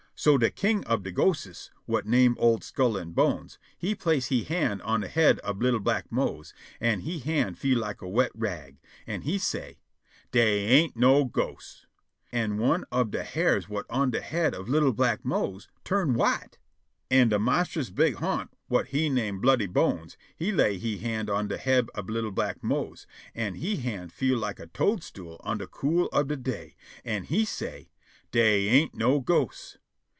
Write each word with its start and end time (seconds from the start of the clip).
So 0.13 0.37
de 0.37 0.51
king 0.51 0.83
ob 0.85 1.03
de 1.03 1.11
ghostes, 1.11 1.71
whut 1.87 2.05
name 2.05 2.35
old 2.37 2.63
Skull 2.63 2.95
an' 2.95 3.09
Bones, 3.13 3.57
he 3.75 3.95
place' 3.95 4.27
he 4.27 4.43
hand 4.43 4.79
on 4.83 5.01
de 5.01 5.07
head 5.07 5.39
ob 5.43 5.63
li'l' 5.63 5.79
black 5.79 6.11
Mose, 6.11 6.53
an' 6.79 6.99
he 6.99 7.17
hand 7.17 7.57
feel 7.57 7.79
like 7.79 8.03
a 8.03 8.07
wet 8.07 8.31
rag, 8.35 8.77
an' 9.07 9.23
he 9.23 9.39
say': 9.39 9.79
"Dey 10.31 10.65
ain't 10.67 10.95
no 10.95 11.25
ghosts." 11.25 11.87
An' 12.31 12.59
one 12.59 12.85
ob 12.91 13.09
de 13.09 13.23
hairs 13.23 13.65
whut 13.65 13.87
on 13.89 14.11
de 14.11 14.21
head 14.21 14.53
of 14.53 14.69
li'l' 14.69 14.93
black 14.93 15.25
Mose 15.25 15.67
turn' 15.83 16.13
white. 16.13 16.59
An' 17.09 17.29
de 17.29 17.39
monstrous 17.39 17.89
big 17.89 18.17
ha'nt 18.17 18.51
whut 18.69 18.89
he 18.89 19.09
name 19.09 19.41
Bloody 19.41 19.65
Bones 19.65 20.17
he 20.35 20.51
lay 20.51 20.77
he 20.77 20.99
hand 20.99 21.31
on 21.31 21.47
de 21.47 21.57
head 21.57 21.89
ob 21.95 22.11
li'l' 22.11 22.29
black 22.29 22.63
Mose, 22.63 23.07
an' 23.33 23.55
he 23.55 23.77
hand 23.77 24.13
feel 24.13 24.37
like 24.37 24.59
a 24.59 24.67
toadstool 24.67 25.41
in 25.43 25.57
de 25.57 25.65
cool 25.65 26.09
ob 26.13 26.27
de 26.27 26.37
day, 26.37 26.75
an' 27.03 27.23
he 27.23 27.43
say': 27.43 27.89
"Dey 28.31 28.67
ain't 28.67 28.93
no 28.93 29.19
ghosts." 29.19 29.79